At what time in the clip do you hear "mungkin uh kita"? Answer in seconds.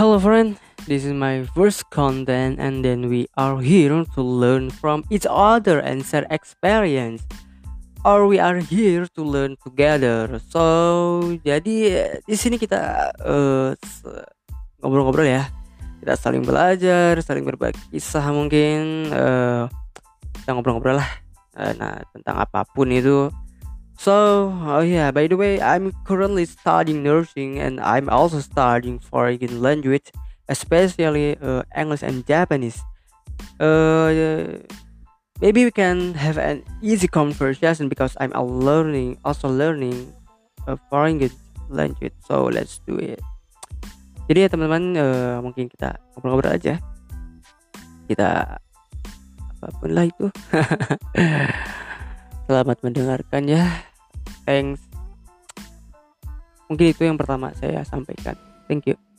18.32-20.56